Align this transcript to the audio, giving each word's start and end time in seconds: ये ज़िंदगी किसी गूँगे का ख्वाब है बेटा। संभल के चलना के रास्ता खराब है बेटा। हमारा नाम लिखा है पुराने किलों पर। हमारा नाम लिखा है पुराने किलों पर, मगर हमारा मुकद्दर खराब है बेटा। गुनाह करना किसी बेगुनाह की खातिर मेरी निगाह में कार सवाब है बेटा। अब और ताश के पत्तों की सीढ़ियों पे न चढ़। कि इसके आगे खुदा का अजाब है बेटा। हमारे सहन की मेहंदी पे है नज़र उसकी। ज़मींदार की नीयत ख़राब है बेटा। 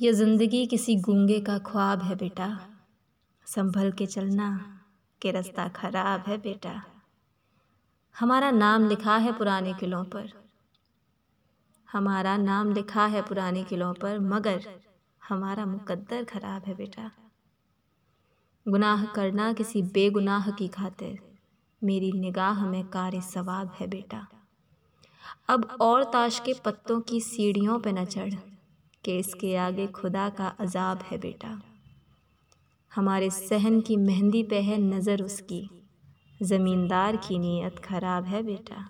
ये 0.00 0.12
ज़िंदगी 0.12 0.66
किसी 0.66 0.94
गूँगे 0.96 1.40
का 1.40 1.58
ख्वाब 1.58 2.02
है 2.02 2.14
बेटा। 2.14 2.46
संभल 3.46 3.90
के 3.92 4.06
चलना 4.06 4.48
के 5.22 5.30
रास्ता 5.30 5.68
खराब 5.68 6.24
है 6.26 6.38
बेटा। 6.38 6.70
हमारा 8.14 8.50
नाम 8.50 8.88
लिखा 8.88 9.16
है 9.16 9.32
पुराने 9.32 9.74
किलों 9.74 10.04
पर। 10.04 10.30
हमारा 11.92 12.36
नाम 12.36 12.72
लिखा 12.72 13.06
है 13.06 13.22
पुराने 13.22 13.64
किलों 13.64 13.92
पर, 13.94 14.18
मगर 14.18 14.62
हमारा 15.22 15.66
मुकद्दर 15.66 16.24
खराब 16.24 16.62
है 16.66 16.74
बेटा। 16.74 17.10
गुनाह 18.68 19.04
करना 19.04 19.52
किसी 19.52 19.82
बेगुनाह 19.82 20.50
की 20.50 20.68
खातिर 20.68 21.18
मेरी 21.82 22.12
निगाह 22.12 22.64
में 22.66 22.84
कार 22.84 23.20
सवाब 23.20 23.72
है 23.80 23.86
बेटा। 23.86 24.26
अब 25.48 25.76
और 25.80 26.04
ताश 26.04 26.40
के 26.40 26.54
पत्तों 26.64 27.00
की 27.00 27.20
सीढ़ियों 27.20 27.78
पे 27.78 27.92
न 27.92 28.04
चढ़। 28.04 28.34
कि 29.04 29.18
इसके 29.18 29.56
आगे 29.56 29.86
खुदा 29.86 30.28
का 30.28 30.46
अजाब 30.46 31.02
है 31.02 31.18
बेटा। 31.18 31.62
हमारे 32.92 33.30
सहन 33.30 33.80
की 33.80 33.96
मेहंदी 33.96 34.42
पे 34.42 34.60
है 34.60 34.78
नज़र 34.78 35.22
उसकी। 35.22 35.70
ज़मींदार 36.42 37.16
की 37.16 37.38
नीयत 37.38 37.78
ख़राब 37.78 38.24
है 38.24 38.42
बेटा। 38.42 38.88